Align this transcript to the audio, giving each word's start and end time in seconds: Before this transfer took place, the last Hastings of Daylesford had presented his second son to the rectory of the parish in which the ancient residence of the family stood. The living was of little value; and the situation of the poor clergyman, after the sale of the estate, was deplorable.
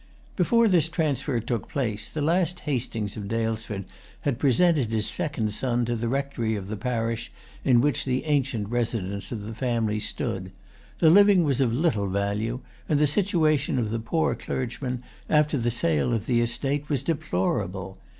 Before 0.35 0.67
this 0.67 0.89
transfer 0.89 1.39
took 1.39 1.69
place, 1.69 2.09
the 2.09 2.23
last 2.23 2.61
Hastings 2.61 3.15
of 3.15 3.27
Daylesford 3.27 3.85
had 4.21 4.39
presented 4.39 4.89
his 4.91 5.07
second 5.07 5.53
son 5.53 5.85
to 5.85 5.95
the 5.95 6.07
rectory 6.07 6.55
of 6.55 6.69
the 6.69 6.75
parish 6.75 7.31
in 7.63 7.81
which 7.81 8.03
the 8.03 8.25
ancient 8.25 8.69
residence 8.69 9.31
of 9.31 9.41
the 9.43 9.53
family 9.53 9.99
stood. 9.99 10.51
The 10.97 11.11
living 11.11 11.43
was 11.43 11.61
of 11.61 11.71
little 11.71 12.07
value; 12.09 12.61
and 12.89 12.97
the 12.97 13.05
situation 13.05 13.77
of 13.77 13.91
the 13.91 13.99
poor 13.99 14.33
clergyman, 14.33 15.03
after 15.29 15.59
the 15.59 15.69
sale 15.69 16.13
of 16.15 16.25
the 16.25 16.41
estate, 16.41 16.89
was 16.89 17.03
deplorable. 17.03 17.99